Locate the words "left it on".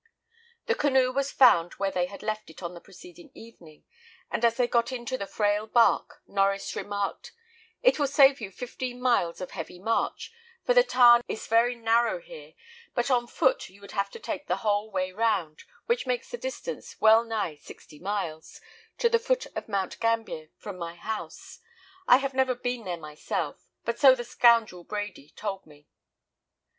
2.23-2.73